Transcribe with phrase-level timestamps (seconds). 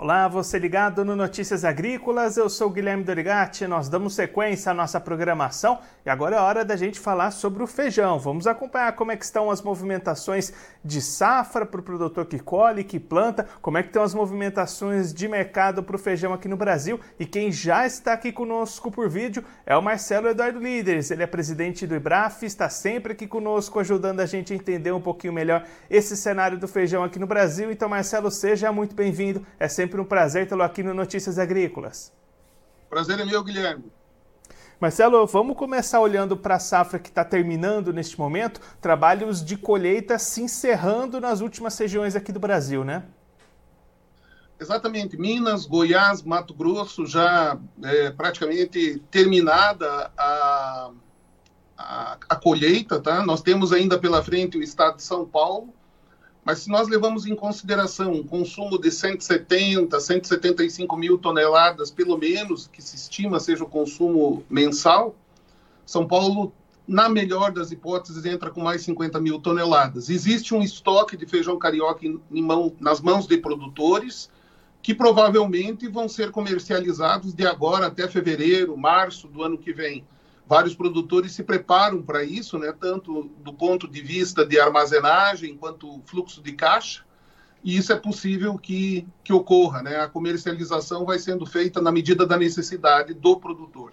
[0.00, 5.00] Olá, você ligado no Notícias Agrícolas, eu sou Guilherme Dorigati, nós damos sequência à nossa
[5.00, 8.16] programação e agora é hora da gente falar sobre o feijão.
[8.16, 10.52] Vamos acompanhar como é que estão as movimentações
[10.84, 15.12] de safra para o produtor que colhe, que planta, como é que estão as movimentações
[15.12, 19.08] de mercado para o feijão aqui no Brasil e quem já está aqui conosco por
[19.08, 23.80] vídeo é o Marcelo Eduardo Líderes, ele é presidente do IBRAF, está sempre aqui conosco
[23.80, 27.72] ajudando a gente a entender um pouquinho melhor esse cenário do feijão aqui no Brasil.
[27.72, 32.12] Então Marcelo, seja muito bem-vindo, é sempre sempre um prazer tê-lo aqui no Notícias Agrícolas.
[32.90, 33.90] Prazer é meu, Guilherme.
[34.78, 40.18] Marcelo, vamos começar olhando para a safra que está terminando neste momento, trabalhos de colheita
[40.18, 43.04] se encerrando nas últimas regiões aqui do Brasil, né?
[44.60, 50.90] Exatamente, Minas, Goiás, Mato Grosso, já é, praticamente terminada a,
[51.78, 53.24] a, a colheita, tá?
[53.24, 55.72] Nós temos ainda pela frente o estado de São Paulo,
[56.48, 62.66] mas se nós levamos em consideração um consumo de 170, 175 mil toneladas, pelo menos,
[62.66, 65.14] que se estima seja o consumo mensal,
[65.84, 66.50] São Paulo,
[66.86, 70.08] na melhor das hipóteses, entra com mais 50 mil toneladas.
[70.08, 74.30] Existe um estoque de feijão carioca em, em mão, nas mãos de produtores,
[74.80, 80.02] que provavelmente vão ser comercializados de agora até fevereiro, março do ano que vem
[80.48, 86.00] vários produtores se preparam para isso, né, tanto do ponto de vista de armazenagem quanto
[86.06, 87.04] fluxo de caixa,
[87.62, 89.82] e isso é possível que, que ocorra.
[89.82, 89.96] Né?
[89.96, 93.92] A comercialização vai sendo feita na medida da necessidade do produtor.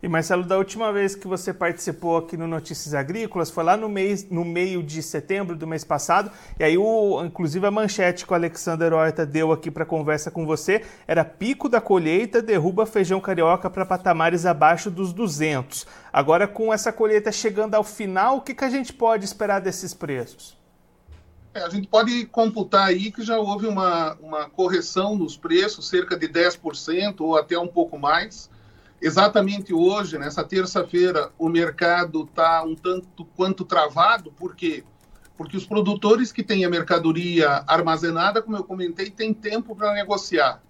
[0.00, 3.88] E Marcelo, da última vez que você participou aqui no Notícias Agrícolas, foi lá no,
[3.88, 8.32] mês, no meio de setembro do mês passado, e aí o, inclusive a manchete que
[8.32, 13.20] o Alexander Horta deu aqui para conversa com você era pico da colheita derruba feijão
[13.20, 15.84] carioca para patamares abaixo dos 200.
[16.12, 19.92] Agora com essa colheita chegando ao final, o que, que a gente pode esperar desses
[19.92, 20.56] preços?
[21.52, 26.16] É, a gente pode computar aí que já houve uma, uma correção nos preços, cerca
[26.16, 28.48] de 10% ou até um pouco mais,
[29.00, 34.82] Exatamente hoje, nessa terça-feira, o mercado está um tanto quanto travado, por quê?
[35.36, 40.60] Porque os produtores que têm a mercadoria armazenada, como eu comentei, têm tempo para negociar.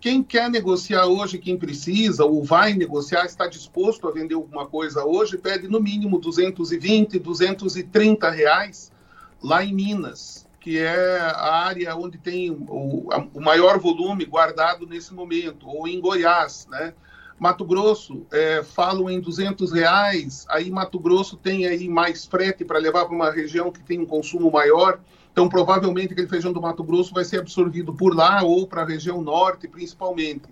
[0.00, 5.04] Quem quer negociar hoje, quem precisa ou vai negociar, está disposto a vender alguma coisa
[5.04, 8.92] hoje, pede no mínimo 220, 230 reais
[9.40, 15.14] lá em Minas, que é a área onde tem o, o maior volume guardado nesse
[15.14, 16.92] momento, ou em Goiás, né?
[17.38, 22.78] Mato Grosso é, falam em 200 reais, aí Mato Grosso tem aí mais frete para
[22.78, 25.00] levar para uma região que tem um consumo maior,
[25.32, 28.86] então provavelmente aquele feijão do Mato Grosso vai ser absorvido por lá ou para a
[28.86, 30.44] região norte principalmente.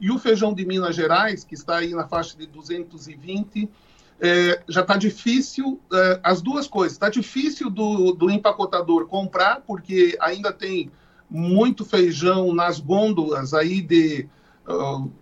[0.00, 3.68] E o feijão de Minas Gerais, que está aí na faixa de 220,
[4.20, 10.16] é, já está difícil, é, as duas coisas, está difícil do, do empacotador comprar, porque
[10.20, 10.90] ainda tem
[11.28, 14.28] muito feijão nas gôndolas aí de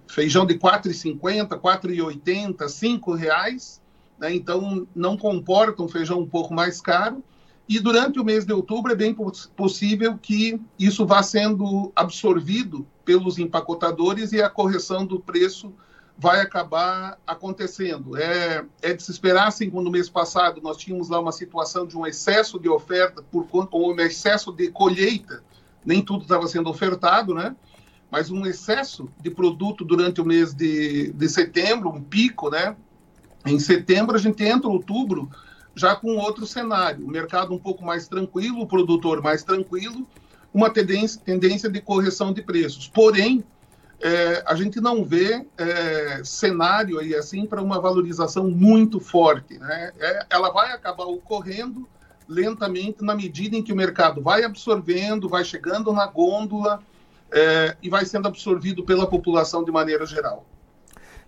[0.08, 3.80] feijão de R$ 4,50, R$ 4,80, R$ reais,
[4.18, 4.34] né?
[4.34, 7.22] então não comporta um feijão um pouco mais caro.
[7.68, 12.86] E durante o mês de outubro é bem poss possível que isso vá sendo absorvido
[13.04, 15.72] pelos empacotadores e a correção do preço
[16.18, 18.16] vai acabar acontecendo.
[18.16, 21.86] É, é de se esperar, assim como no mês passado nós tínhamos lá uma situação
[21.86, 25.42] de um excesso de oferta por conta, ou um excesso de colheita,
[25.84, 27.54] nem tudo estava sendo ofertado, né?
[28.10, 32.76] Mas um excesso de produto durante o mês de, de setembro, um pico, né?
[33.44, 35.30] Em setembro a gente entra outubro
[35.74, 40.06] já com outro cenário, o mercado um pouco mais tranquilo, o produtor mais tranquilo,
[40.52, 42.88] uma tendência, tendência de correção de preços.
[42.88, 43.44] Porém,
[44.00, 49.58] é, a gente não vê é, cenário aí assim para uma valorização muito forte.
[49.58, 49.92] Né?
[49.98, 51.86] É, ela vai acabar ocorrendo
[52.28, 56.82] lentamente na medida em que o mercado vai absorvendo, vai chegando na gôndola
[57.32, 60.46] é, e vai sendo absorvido pela população de maneira geral.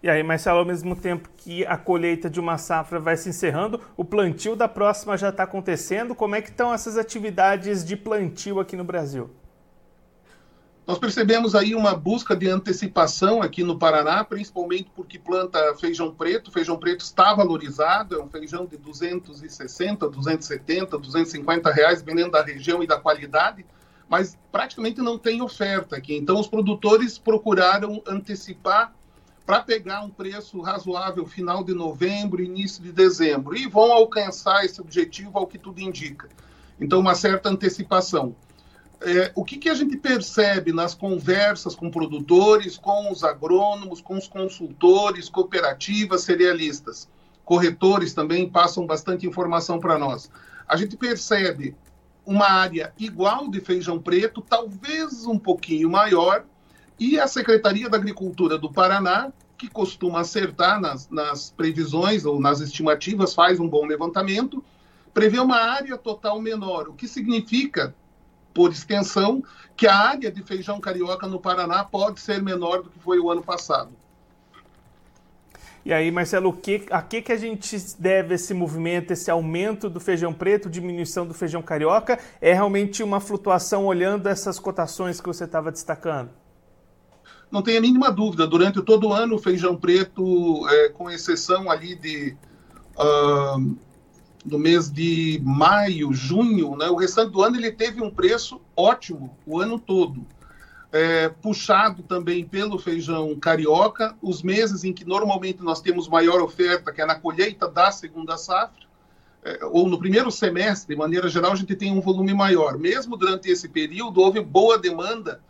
[0.00, 3.80] E aí, Marcelo, ao mesmo tempo que a colheita de uma safra vai se encerrando,
[3.96, 6.14] o plantio da próxima já está acontecendo.
[6.14, 9.28] Como é que estão essas atividades de plantio aqui no Brasil?
[10.86, 16.50] Nós percebemos aí uma busca de antecipação aqui no Paraná, principalmente porque planta feijão preto.
[16.50, 22.82] Feijão preto está valorizado, é um feijão de 260, 270, 250 reais, dependendo da região
[22.82, 23.66] e da qualidade
[24.08, 26.16] mas praticamente não tem oferta aqui.
[26.16, 28.92] Então, os produtores procuraram antecipar
[29.44, 34.80] para pegar um preço razoável final de novembro, início de dezembro, e vão alcançar esse
[34.80, 36.28] objetivo ao que tudo indica.
[36.80, 38.34] Então, uma certa antecipação.
[39.00, 44.16] É, o que, que a gente percebe nas conversas com produtores, com os agrônomos, com
[44.16, 47.08] os consultores, cooperativas, cerealistas,
[47.44, 50.30] corretores também passam bastante informação para nós.
[50.66, 51.74] A gente percebe
[52.28, 56.44] uma área igual de feijão preto, talvez um pouquinho maior,
[57.00, 62.60] E a Secretaria da Agricultura do Paraná, que costuma acertar nas, nas previsões ou nas
[62.60, 64.62] estimativas, faz um bom levantamento,
[65.14, 67.94] prevê uma área total menor, o que significa,
[68.52, 69.42] por extensão,
[69.76, 73.30] que a área de feijão carioca no Paraná pode ser menor do que foi o
[73.30, 73.92] ano passado.
[75.88, 79.98] E aí, Marcelo, que, a que, que a gente deve esse movimento, esse aumento do
[79.98, 82.18] feijão preto, diminuição do feijão carioca?
[82.42, 86.28] É realmente uma flutuação olhando essas cotações que você estava destacando?
[87.50, 88.46] Não tem a mínima dúvida.
[88.46, 92.36] Durante todo o ano, o feijão preto, é, com exceção ali de
[92.94, 93.76] uh,
[94.44, 99.34] no mês de maio, junho, né, o restante do ano ele teve um preço ótimo
[99.46, 100.26] o ano todo
[100.90, 106.92] é, puxado também pelo feijão carioca, os meses em que normalmente nós temos maior oferta,
[106.92, 108.88] que é na colheita da segunda safra,
[109.44, 112.78] é, ou no primeiro semestre, de maneira geral, a gente tem um volume maior.
[112.78, 115.40] Mesmo durante esse período, houve boa demanda,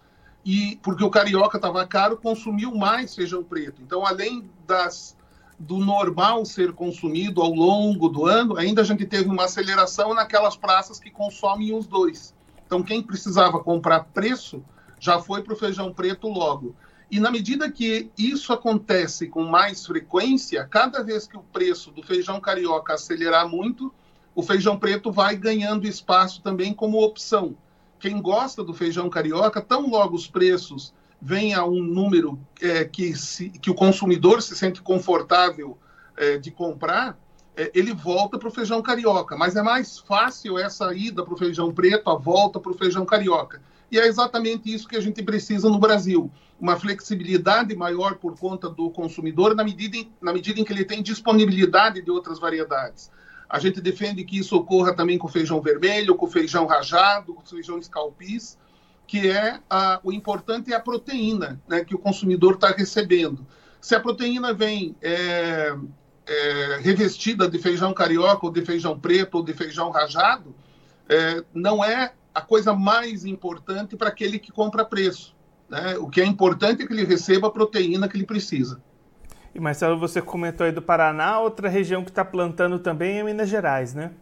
[0.44, 3.80] e porque o carioca estava caro, consumiu mais feijão preto.
[3.82, 5.16] Então, além das
[5.58, 10.56] do normal ser consumido ao longo do ano, ainda a gente teve uma aceleração naquelas
[10.56, 12.32] praças que consomem os dois.
[12.64, 14.62] Então, quem precisava comprar preço,
[15.00, 16.74] já foi para o feijão preto logo.
[17.10, 22.02] E na medida que isso acontece com mais frequência, cada vez que o preço do
[22.02, 23.92] feijão carioca acelerar muito,
[24.34, 27.56] o feijão preto vai ganhando espaço também como opção.
[27.98, 33.16] Quem gosta do feijão carioca, tão logo os preços vêm a um número é, que,
[33.16, 35.76] se, que o consumidor se sente confortável
[36.16, 37.18] é, de comprar,
[37.56, 39.36] é, ele volta para o feijão carioca.
[39.36, 43.04] Mas é mais fácil essa ida para o feijão preto, a volta para o feijão
[43.04, 43.60] carioca.
[43.90, 46.30] E é exatamente isso que a gente precisa no Brasil.
[46.60, 50.84] Uma flexibilidade maior por conta do consumidor, na medida em, na medida em que ele
[50.84, 53.10] tem disponibilidade de outras variedades.
[53.48, 57.78] A gente defende que isso ocorra também com feijão vermelho, com feijão rajado, com feijão
[57.78, 58.58] escalpis,
[59.06, 63.46] que é a, o importante é a proteína né, que o consumidor está recebendo.
[63.80, 65.74] Se a proteína vem é,
[66.26, 70.54] é, revestida de feijão carioca, ou de feijão preto, ou de feijão rajado,
[71.08, 75.36] é, não é a coisa mais importante para aquele que compra preço.
[75.68, 75.96] Né?
[75.98, 78.80] O que é importante é que ele receba a proteína que ele precisa.
[79.54, 83.48] E Marcelo, você comentou aí do Paraná, outra região que está plantando também é Minas
[83.48, 84.12] Gerais, né?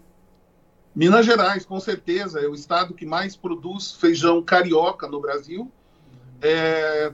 [0.94, 5.70] Minas Gerais, com certeza, é o estado que mais produz feijão carioca no Brasil.
[6.40, 7.12] É,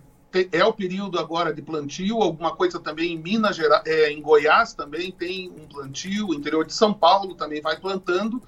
[0.52, 4.72] é o período agora de plantio, alguma coisa também em Minas Gerais, é, em Goiás
[4.72, 8.40] também tem um plantio, o interior de São Paulo também vai plantando.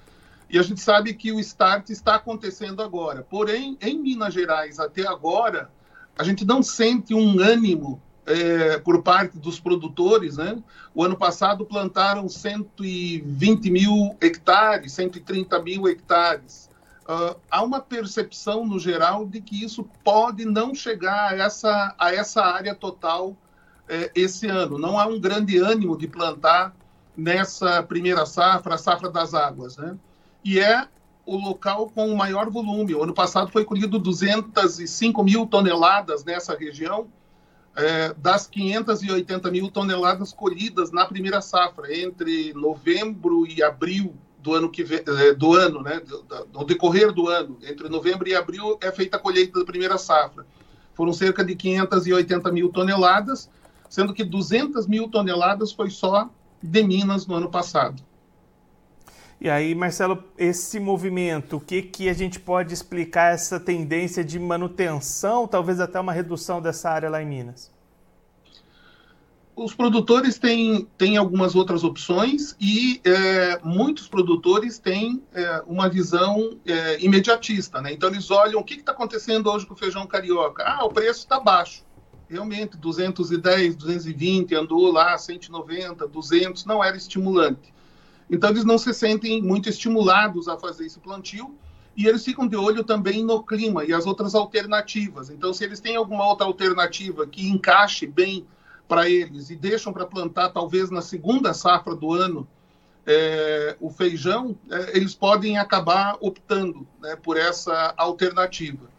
[0.49, 3.25] E a gente sabe que o start está acontecendo agora.
[3.29, 5.69] Porém, em Minas Gerais, até agora,
[6.17, 10.37] a gente não sente um ânimo é, por parte dos produtores.
[10.37, 10.61] Né?
[10.93, 16.69] O ano passado plantaram 120 mil hectares, 130 mil hectares.
[17.07, 22.11] Uh, há uma percepção, no geral, de que isso pode não chegar a essa, a
[22.11, 23.37] essa área total
[23.87, 24.79] é, esse ano.
[24.79, 26.75] Não há um grande ânimo de plantar
[27.15, 29.77] nessa primeira safra, a safra das águas.
[29.77, 29.95] Né?
[30.45, 30.87] E é
[31.25, 32.93] o local com o maior volume.
[32.93, 37.07] O ano passado foi colhido 205 mil toneladas nessa região,
[37.75, 44.69] é, das 580 mil toneladas colhidas na primeira safra, entre novembro e abril do ano
[44.69, 45.99] que vem, é, do ano, né,
[46.53, 50.45] no decorrer do ano, entre novembro e abril é feita a colheita da primeira safra.
[50.93, 53.49] Foram cerca de 580 mil toneladas,
[53.89, 56.29] sendo que 200 mil toneladas foi só
[56.61, 58.01] de Minas no ano passado.
[59.45, 64.39] E aí, Marcelo, esse movimento, o que, que a gente pode explicar essa tendência de
[64.39, 67.71] manutenção, talvez até uma redução dessa área lá em Minas?
[69.55, 76.57] Os produtores têm, têm algumas outras opções e é, muitos produtores têm é, uma visão
[76.65, 77.79] é, imediatista.
[77.83, 77.93] Né?
[77.93, 80.63] Então, eles olham o que está acontecendo hoje com o feijão carioca.
[80.63, 81.85] Ah, o preço está baixo.
[82.27, 87.74] Realmente, 210, 220, andou lá, 190, 200, não era estimulante.
[88.29, 91.55] Então, eles não se sentem muito estimulados a fazer esse plantio
[91.95, 95.29] e eles ficam de olho também no clima e as outras alternativas.
[95.29, 98.45] Então, se eles têm alguma outra alternativa que encaixe bem
[98.87, 102.47] para eles e deixam para plantar talvez na segunda safra do ano
[103.05, 108.89] é, o feijão, é, eles podem acabar optando né, por essa alternativa.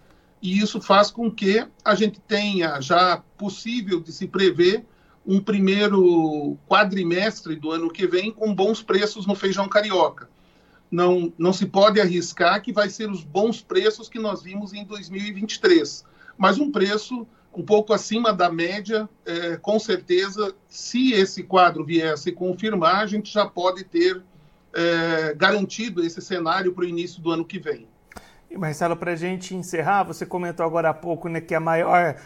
[0.41, 4.85] E isso faz com que a gente tenha já possível de se prever
[5.27, 10.29] um primeiro quadrimestre do ano que vem com bons preços no feijão carioca.
[10.91, 14.85] Não, não se pode arriscar que vai ser os bons preços que nós vimos em
[14.85, 16.05] 2023,
[16.39, 22.13] mas um preço um pouco acima da média, é, com certeza, se esse quadro vier
[22.13, 24.23] a se confirmar, a gente já pode ter
[24.75, 27.89] é, garantido esse cenário para o início do ano que vem.
[28.51, 32.17] E Marcelo, para a gente encerrar, você comentou agora há pouco né, que a maior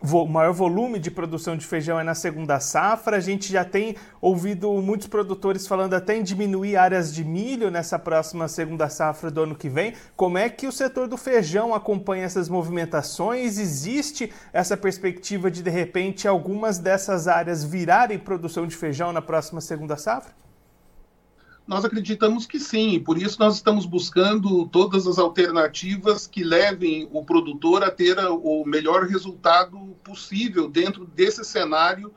[0.00, 3.16] o maior volume de produção de feijão é na segunda safra.
[3.16, 7.98] A gente já tem ouvido muitos produtores falando até em diminuir áreas de milho nessa
[7.98, 9.94] próxima segunda safra do ano que vem.
[10.16, 13.58] Como é que o setor do feijão acompanha essas movimentações?
[13.58, 19.60] Existe essa perspectiva de, de repente, algumas dessas áreas virarem produção de feijão na próxima
[19.60, 20.47] segunda safra?
[21.68, 27.06] Nós acreditamos que sim, e por isso nós estamos buscando todas as alternativas que levem
[27.12, 32.10] o produtor a ter o melhor resultado possível dentro desse cenário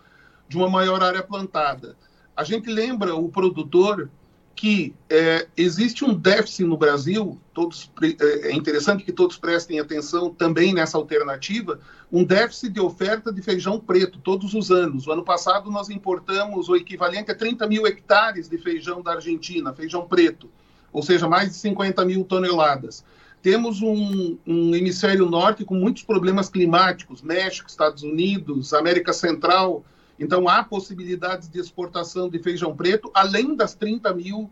[0.47, 1.97] de uma maior área plantada.
[2.33, 4.09] A gente lembra o produtor
[4.55, 10.29] que é, existe um déficit no Brasil, todos, é, é interessante que todos prestem atenção
[10.29, 11.79] também nessa alternativa,
[12.11, 15.07] um déficit de oferta de feijão preto todos os anos.
[15.07, 19.73] O ano passado nós importamos o equivalente a 30 mil hectares de feijão da Argentina,
[19.73, 20.49] feijão preto,
[20.91, 23.03] ou seja, mais de 50 mil toneladas.
[23.41, 29.83] Temos um, um hemisfério norte com muitos problemas climáticos, México, Estados Unidos, América Central,
[30.21, 34.47] então, há possibilidades de exportação de feijão preto, além das 30 mil,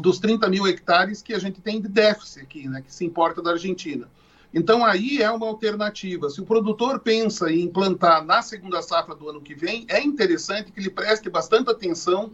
[0.00, 3.40] dos 30 mil hectares que a gente tem de déficit aqui, né, que se importa
[3.40, 4.08] da Argentina.
[4.52, 6.28] Então, aí é uma alternativa.
[6.30, 10.72] Se o produtor pensa em implantar na segunda safra do ano que vem, é interessante
[10.72, 12.32] que ele preste bastante atenção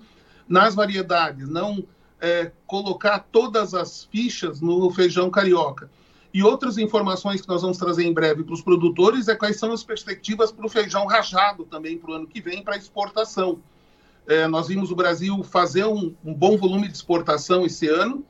[0.49, 1.85] nas variedades, não
[2.19, 5.91] é, colocar todas as fichas no feijão carioca.
[6.33, 9.73] E outras informações que nós vamos trazer em breve para os produtores é quais são
[9.73, 13.59] as perspectivas para o feijão rajado também para o ano que vem para exportação.
[14.29, 18.25] É, nós vimos o Brasil fazer um, um, bom volume de exportação esse ano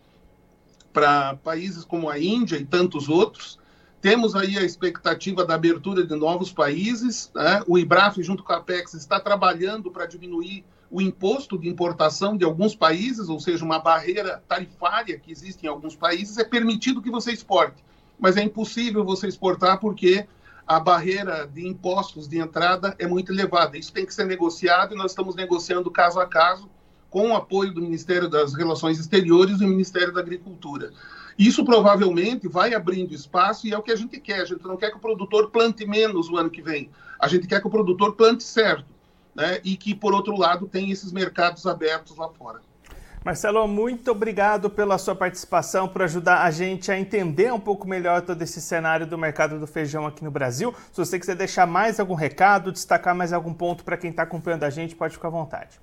[0.95, 3.59] para países como a Índia e tantos outros.
[4.01, 7.31] Temos aí a expectativa da abertura de novos países.
[7.35, 7.63] Né?
[7.67, 12.47] O IBRAF, junto com a Apex, está trabalhando para diminuir o imposto de importação de
[12.47, 17.11] alguns países, ou seja, uma barreira tarifária que existe em alguns países, é permitido que
[17.11, 17.85] você exporte
[18.21, 20.27] mas é impossível você exportar porque
[20.67, 23.77] a barreira de impostos de entrada é muito elevada.
[23.77, 26.71] Isso tem que ser negociado e nós estamos negociando caso a caso
[27.11, 30.93] com o apoio do Ministério das Relações Exteriores e do Ministério da Agricultura.
[31.37, 34.43] Isso provavelmente vai abrindo espaço e é o que a gente quer.
[34.43, 36.91] A gente não quer que o produtor plante menos o ano que vem.
[37.19, 38.87] A gente quer que o produtor plante certo.
[39.35, 39.61] Né?
[39.65, 42.61] E que, por outro lado, tem esses mercados abertos lá fora.
[43.23, 48.23] Marcelo, muito obrigado pela sua participação, por ajudar a gente a entender um pouco melhor
[48.23, 50.75] todo esse cenário do mercado do feijão aqui no Brasil.
[50.91, 54.65] Se você quiser deixar mais algum recado, destacar mais algum ponto para quem está acompanhando
[54.65, 55.79] a gente, pode ficar à vontade.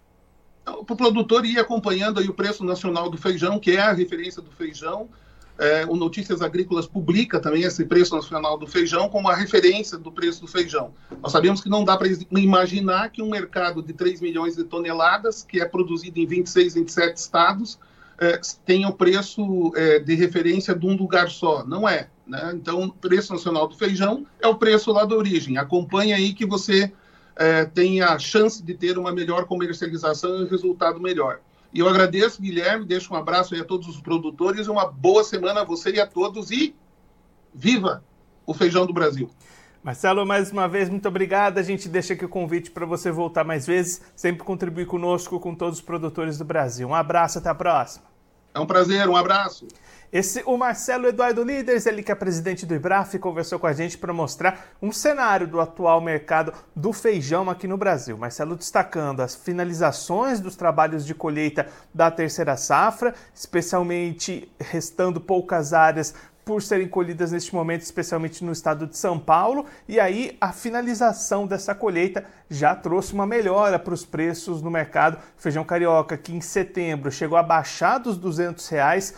[0.66, 4.42] Para o produtor ir acompanhando aí o preço nacional do feijão, que é a referência
[4.42, 5.08] do feijão,
[5.60, 10.12] é, o Notícias Agrícolas publica também esse preço nacional do feijão como a referência do
[10.12, 10.94] preço do feijão.
[11.22, 15.44] Nós sabemos que não dá para imaginar que um mercado de 3 milhões de toneladas,
[15.44, 17.80] que é produzido em 26, 27 estados,
[18.20, 21.66] é, tenha o preço é, de referência de um lugar só.
[21.66, 22.08] Não é.
[22.26, 22.52] Né?
[22.54, 25.58] Então, o preço nacional do feijão é o preço lá da origem.
[25.58, 26.92] Acompanhe aí que você
[27.36, 31.40] é, tenha a chance de ter uma melhor comercialização e um resultado melhor.
[31.74, 35.62] E eu agradeço, Guilherme, deixo um abraço aí a todos os produtores, uma boa semana
[35.62, 36.76] a você e a todos e
[37.54, 38.04] viva
[38.46, 39.30] o feijão do Brasil.
[39.84, 41.60] Marcelo, mais uma vez, muito obrigado.
[41.60, 45.56] A gente deixa aqui o convite para você voltar mais vezes, sempre contribuir conosco, com
[45.56, 46.88] todos os produtores do Brasil.
[46.88, 48.06] Um abraço, até a próxima.
[48.54, 49.68] É um prazer, um abraço.
[50.12, 53.98] Esse, o Marcelo Eduardo Líderes, ele que é presidente do IBRAF, conversou com a gente
[53.98, 58.18] para mostrar um cenário do atual mercado do feijão aqui no Brasil.
[58.18, 66.14] Marcelo destacando as finalizações dos trabalhos de colheita da terceira safra, especialmente restando poucas áreas
[66.46, 71.46] por serem colhidas neste momento, especialmente no estado de São Paulo, e aí a finalização
[71.46, 75.18] dessa colheita já trouxe uma melhora para os preços no mercado.
[75.36, 79.14] Feijão carioca, que em setembro chegou a baixar dos 200 reais,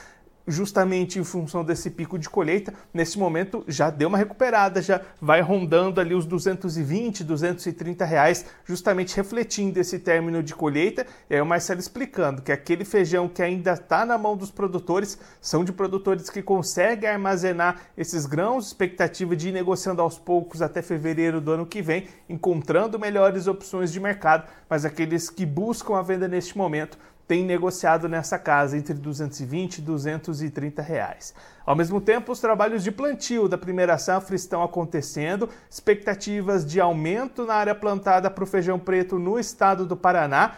[0.50, 5.41] justamente em função desse pico de colheita, nesse momento já deu uma recuperada, já vai
[5.41, 11.06] rondando ali os 220, 230 reais, justamente refletindo esse término de colheita.
[11.29, 15.20] E aí o Marcelo explicando que aquele feijão que ainda está na mão dos produtores
[15.39, 20.82] são de produtores que conseguem armazenar esses grãos, expectativa de ir negociando aos poucos até
[20.82, 26.01] fevereiro do ano que vem, encontrando melhores opções de mercado, mas aqueles que buscam a
[26.01, 26.98] venda neste momento
[27.29, 31.36] tem negociado nessa casa entre 220 e 230 reais.
[31.63, 37.45] Ao mesmo tempo, os trabalhos de plantio da primeira safra estão acontecendo, expectativas de aumento
[37.45, 40.55] na área plantada para o feijão preto no estado do Paraná.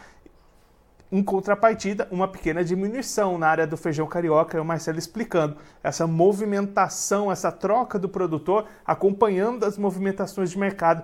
[1.12, 6.08] Em contrapartida, uma pequena diminuição na área do feijão carioca, e o Marcelo explicando essa
[6.08, 11.04] movimentação, essa troca do produtor, acompanhando as movimentações de mercado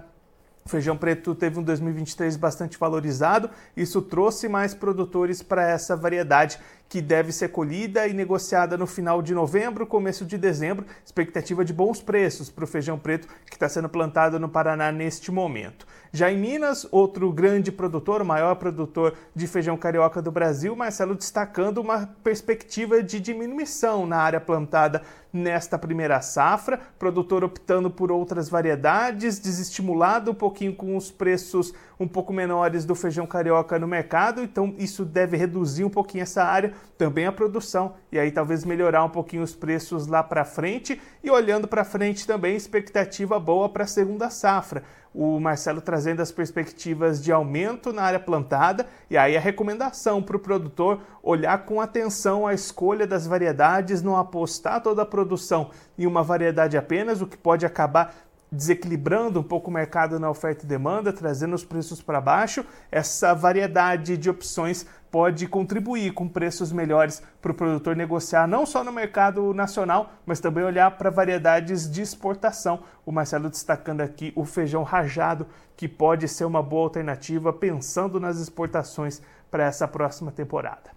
[0.67, 6.59] o feijão preto teve um 2023 bastante valorizado, isso trouxe mais produtores para essa variedade
[6.89, 10.85] que deve ser colhida e negociada no final de novembro, começo de dezembro.
[11.05, 15.31] Expectativa de bons preços para o feijão preto que está sendo plantado no Paraná neste
[15.31, 15.85] momento.
[16.11, 21.15] Já em Minas, outro grande produtor, o maior produtor de feijão carioca do Brasil, Marcelo
[21.15, 25.01] destacando uma perspectiva de diminuição na área plantada
[25.31, 32.07] nesta primeira safra, produtor optando por outras variedades, desestimulado um pouquinho com os preços um
[32.07, 36.73] pouco menores do feijão carioca no mercado, então isso deve reduzir um pouquinho essa área,
[36.97, 41.29] também a produção, e aí talvez melhorar um pouquinho os preços lá para frente, e
[41.29, 44.83] olhando para frente também expectativa boa para a segunda safra.
[45.13, 48.85] O Marcelo trazendo as perspectivas de aumento na área plantada.
[49.09, 54.15] E aí a recomendação para o produtor olhar com atenção a escolha das variedades, não
[54.15, 58.13] apostar toda a produção em uma variedade apenas, o que pode acabar
[58.51, 62.65] desequilibrando um pouco o mercado na oferta e demanda, trazendo os preços para baixo.
[62.91, 68.83] Essa variedade de opções pode contribuir com preços melhores para o produtor negociar não só
[68.83, 72.81] no mercado nacional, mas também olhar para variedades de exportação.
[73.05, 78.37] O Marcelo destacando aqui o feijão rajado, que pode ser uma boa alternativa pensando nas
[78.37, 80.91] exportações para essa próxima temporada.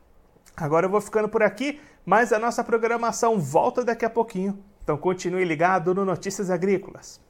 [0.56, 4.58] Agora eu vou ficando por aqui, mas a nossa programação volta daqui a pouquinho.
[4.82, 7.29] Então continue ligado no Notícias Agrícolas.